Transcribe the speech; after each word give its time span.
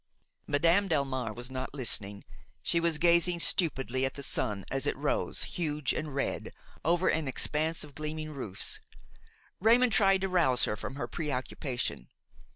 Madame 0.47 0.89
Delmare 0.89 1.31
was 1.35 1.51
not 1.51 1.75
listening; 1.75 2.23
she 2.63 2.79
was 2.79 2.97
gazing 2.97 3.39
stupidly 3.39 4.03
at 4.03 4.15
the 4.15 4.23
sun, 4.23 4.65
as 4.71 4.87
it 4.87 4.97
rose, 4.97 5.43
huge 5.43 5.93
and 5.93 6.15
red, 6.15 6.51
over 6.83 7.07
an 7.07 7.27
expanse 7.27 7.83
of 7.83 7.93
gleaming 7.93 8.31
roofs. 8.33 8.79
Raymon 9.59 9.91
tried 9.91 10.21
to 10.21 10.27
rouse 10.27 10.63
her 10.63 10.75
from 10.75 10.95
her 10.95 11.07
preoccupation. 11.07 12.07